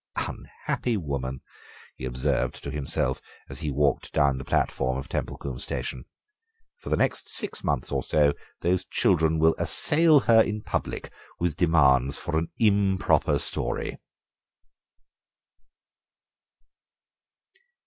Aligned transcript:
"Unhappy 0.15 0.97
woman!" 0.97 1.41
he 1.95 2.05
observed 2.05 2.63
to 2.63 2.71
himself 2.71 3.21
as 3.47 3.59
he 3.59 3.69
walked 3.69 4.11
down 4.13 4.39
the 4.39 4.43
platform 4.43 4.97
of 4.97 5.07
Templecombe 5.07 5.59
station; 5.59 6.05
"for 6.75 6.89
the 6.89 6.97
next 6.97 7.29
six 7.29 7.63
months 7.63 7.91
or 7.91 8.01
so 8.01 8.33
those 8.61 8.83
children 8.83 9.37
will 9.37 9.53
assail 9.59 10.21
her 10.21 10.41
in 10.41 10.63
public 10.63 11.13
with 11.39 11.55
demands 11.55 12.17
for 12.17 12.35
an 12.39 12.47
improper 12.57 13.37
story!" 13.37 13.97